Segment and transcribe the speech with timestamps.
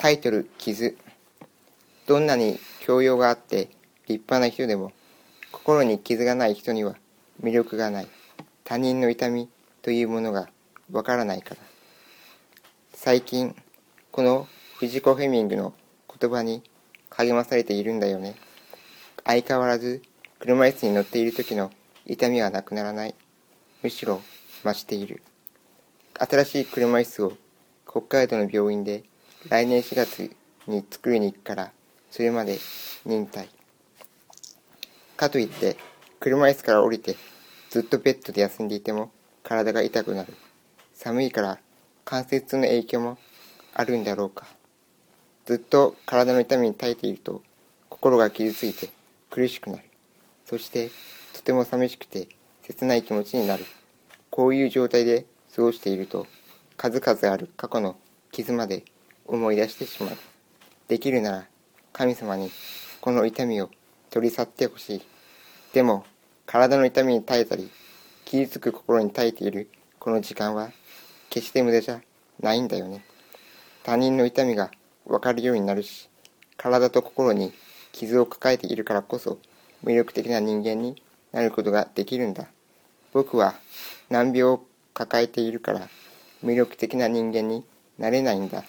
[0.00, 0.96] タイトル「傷」
[2.08, 3.68] どんなに教養があって
[4.08, 4.92] 立派な人でも
[5.52, 6.96] 心に傷がない人には
[7.42, 8.08] 魅力がない。
[8.64, 9.50] 他人の痛み
[9.82, 10.48] というものが
[10.90, 11.60] わからないから。
[12.94, 13.54] 最近
[14.10, 14.48] この
[14.78, 15.74] 藤子フェミングの
[16.18, 16.62] 言葉に
[17.10, 18.36] 励まされているんだよね。
[19.26, 20.00] 相変わらず
[20.38, 21.70] 車椅子に乗っている時の
[22.06, 23.14] 痛みはなくならない。
[23.82, 24.22] むしろ
[24.64, 25.22] 増している。
[26.14, 27.32] 新しい車椅子を
[27.86, 29.04] 北海道の病院で
[29.48, 30.30] 来年4月
[30.66, 31.72] に作りに行くから
[32.10, 32.58] それまで
[33.06, 33.48] 忍耐。
[35.16, 35.78] かといって
[36.18, 37.16] 車椅子から降りて
[37.70, 39.10] ずっとベッドで休んでいても
[39.42, 40.34] 体が痛くなる。
[40.92, 41.58] 寒いから
[42.04, 43.16] 関節の影響も
[43.72, 44.46] あるんだろうか。
[45.46, 47.42] ずっと体の痛みに耐えていると
[47.88, 48.90] 心が傷ついて
[49.30, 49.84] 苦しくなる。
[50.44, 50.90] そして
[51.32, 52.28] とても寂しくて
[52.62, 53.64] 切ない気持ちになる。
[54.28, 55.24] こういう状態で
[55.56, 56.26] 過ごしていると
[56.76, 57.96] 数々ある過去の
[58.32, 58.84] 傷まで
[59.30, 60.16] 思い出してしまう。
[60.88, 61.46] できるなら
[61.92, 62.50] 神様に
[63.00, 63.70] この痛みを
[64.10, 65.02] 取り去ってほしい。
[65.72, 66.04] でも
[66.46, 67.70] 体の痛みに耐えたり
[68.24, 69.70] 傷つく心に耐えている
[70.00, 70.70] この時間は
[71.30, 72.00] 決して無駄じゃ
[72.40, 73.04] ないんだよね。
[73.84, 74.72] 他人の痛みが
[75.06, 76.10] 分かるようになるし
[76.56, 77.52] 体と心に
[77.92, 79.38] 傷を抱えているからこそ
[79.84, 81.00] 魅力的な人間に
[81.32, 82.48] なることができるんだ。
[83.12, 83.54] 僕は
[84.08, 85.88] 難病を抱えているから
[86.44, 87.64] 魅力的な人間に
[87.96, 88.64] なれないんだ。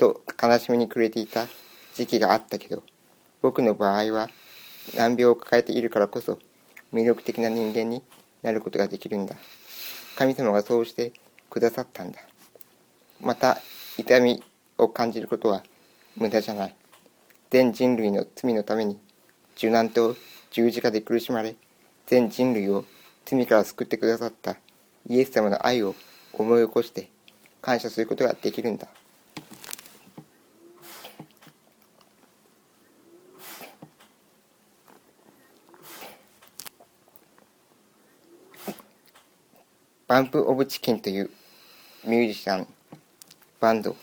[0.00, 1.46] と悲しみに暮れていた
[1.94, 2.82] 時期があったけど
[3.42, 4.30] 僕の場合は
[4.96, 6.38] 難病を抱えているからこそ
[6.90, 8.02] 魅力的な人間に
[8.42, 9.36] なることができるんだ。
[10.16, 11.12] 神様がそうして
[11.50, 12.20] くださったんだ。
[13.20, 13.58] また
[13.98, 14.42] 痛み
[14.78, 15.62] を感じることは
[16.16, 16.74] 無駄じゃない。
[17.50, 18.98] 全人類の罪のために
[19.56, 20.16] 受難と
[20.50, 21.56] 十字架で苦しまれ
[22.06, 22.86] 全人類を
[23.26, 24.56] 罪から救ってくださった
[25.06, 25.94] イエス様の愛を
[26.32, 27.10] 思い起こして
[27.60, 28.88] 感謝することができるんだ。
[40.10, 41.30] バンプ・オブ・チキンという
[42.04, 42.66] ミュージシャン
[43.60, 43.94] バンド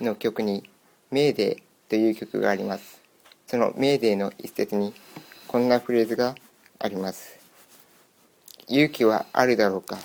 [0.00, 0.68] の曲に
[1.12, 3.00] 「メーデー」という曲があります。
[3.46, 4.92] その「メーデー」の一節に
[5.46, 6.34] こんなフレーズが
[6.80, 7.38] あります。
[8.66, 10.00] 勇気はあるだろうか。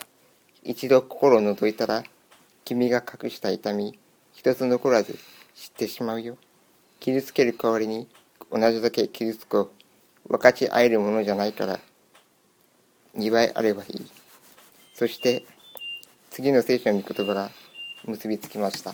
[0.61, 2.03] 一度心を覗いたら
[2.63, 3.97] 君が隠した痛み
[4.33, 5.17] 一つ残らず
[5.55, 6.37] 知ってしまうよ。
[6.99, 8.07] 傷つける代わりに
[8.51, 9.71] 同じだけ傷つこ
[10.27, 10.29] う。
[10.29, 11.79] 分かち合えるものじゃないから
[13.15, 14.20] 2倍あればいい。
[15.01, 15.43] そして
[16.29, 17.49] 次の聖書の御言葉が
[18.05, 18.93] 結びつきました。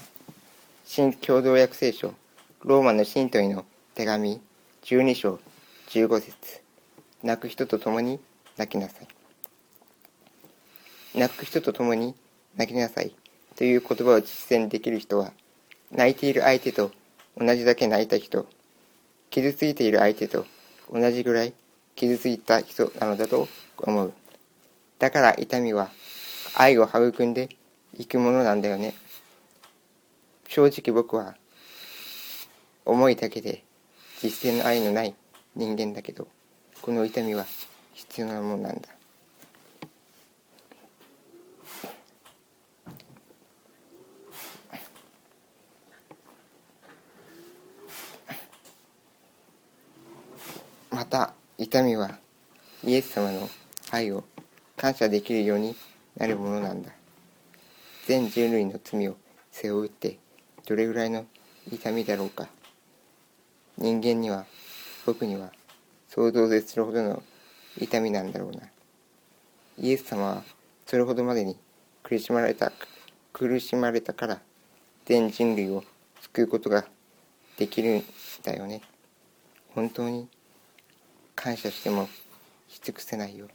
[0.86, 2.14] 新共同訳聖書
[2.64, 4.40] ローマの信徒への手紙
[4.84, 5.38] 12章
[5.90, 6.62] 15節。
[7.24, 8.22] 泣く人と共に
[8.56, 9.08] 泣きなさい。
[11.14, 12.16] 泣く人と共に
[12.56, 13.14] 泣きなさい。
[13.58, 15.34] という言葉を実践できる人は
[15.92, 16.92] 泣いている相手と
[17.38, 18.48] 同じだけ泣いた人
[19.30, 20.46] 傷ついている相手と
[20.90, 21.54] 同じぐらい
[21.98, 24.14] 傷ついた人なのだと思う。
[25.00, 25.90] だから痛みは
[26.56, 27.50] 愛を育んで
[27.98, 28.94] いくものなんだよね。
[30.48, 31.36] 正直僕は
[32.86, 33.64] 思いだけで
[34.22, 35.14] 実践の愛のない
[35.56, 36.28] 人間だけど
[36.82, 37.46] この痛みは
[37.94, 38.90] 必要なものなんだ。
[50.90, 52.18] また痛みは
[52.84, 53.48] イエス様の
[53.92, 54.24] 愛を
[54.78, 55.76] 感謝できるように
[56.18, 56.92] なるものなんだ。
[58.06, 59.18] 全人類の罪を
[59.52, 60.20] 背負うって
[60.68, 61.26] どれぐらいの
[61.72, 62.48] 痛みだろうか。
[63.76, 64.46] 人間には
[65.04, 65.52] 僕には
[66.08, 67.24] 想像絶するほどの
[67.80, 68.62] 痛みなんだろうな。
[69.80, 70.44] イエス様は
[70.86, 71.58] それほどまでに
[72.04, 72.72] 苦しまれた
[73.34, 74.42] 苦しまれたから
[75.06, 75.84] 全人類を
[76.22, 76.86] 救うことが
[77.58, 78.04] できるん
[78.44, 78.82] だよね。
[79.74, 80.28] 本当に
[81.36, 82.08] 感謝しても
[82.68, 83.48] し尽くせないよ。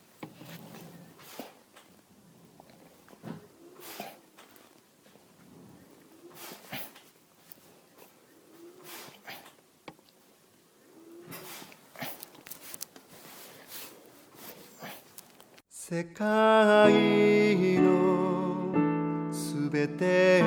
[15.94, 20.44] 世界のすべてを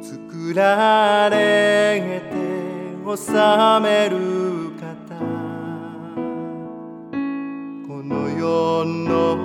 [0.00, 2.32] 作られて
[3.04, 3.18] 治
[3.82, 4.88] める方。
[7.86, 9.36] この世の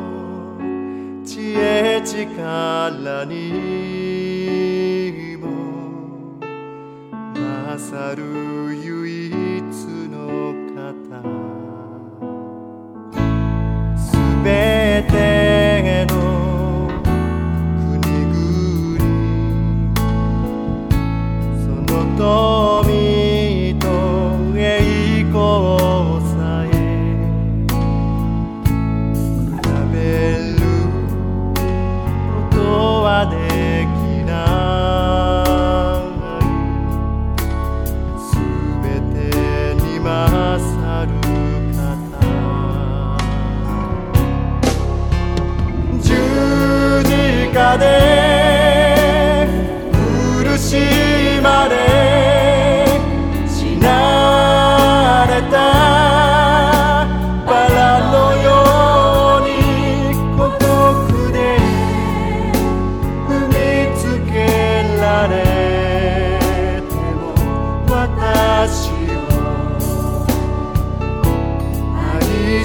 [1.26, 5.50] 知恵力にも
[7.76, 8.24] 勝る
[8.86, 8.97] 唯
[22.18, 22.47] cantar.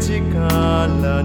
[0.00, 0.18] Chỉ
[1.02, 1.22] 呢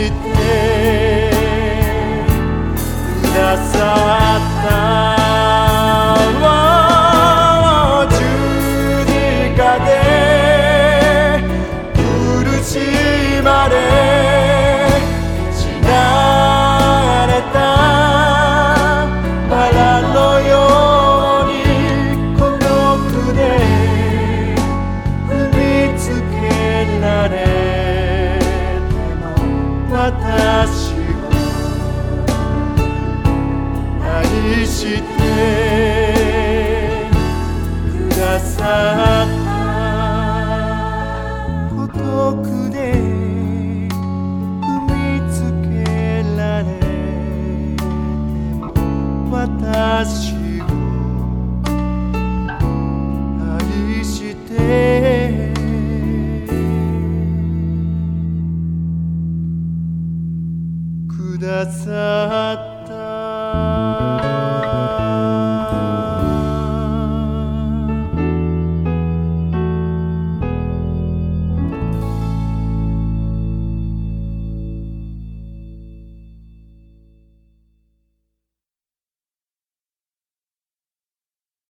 [0.00, 0.69] it.
[49.30, 50.39] novatas